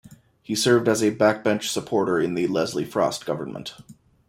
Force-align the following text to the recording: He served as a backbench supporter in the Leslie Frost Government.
He 0.41 0.55
served 0.55 0.87
as 0.89 1.03
a 1.03 1.11
backbench 1.15 1.65
supporter 1.65 2.19
in 2.19 2.33
the 2.33 2.47
Leslie 2.47 2.85
Frost 2.85 3.23
Government. 3.23 3.75